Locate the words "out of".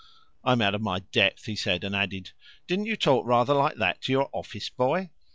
0.63-0.81